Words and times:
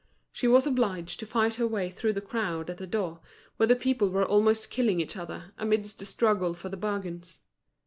She 0.31 0.47
was 0.47 0.65
obliged 0.65 1.19
to 1.19 1.27
fight 1.27 1.53
her 1.57 1.67
way 1.67 1.91
through 1.91 2.13
the 2.13 2.21
crowd 2.21 2.71
at 2.71 2.77
the 2.79 2.87
door, 2.87 3.19
where 3.57 3.67
the 3.67 3.75
people 3.75 4.09
were 4.09 4.25
almost 4.25 4.71
killing 4.71 4.99
each 4.99 5.15
other, 5.15 5.53
amidst 5.59 5.99
the 5.99 6.05
struggle 6.07 6.55
for 6.55 6.69
the 6.69 6.75
bargains. 6.77 7.41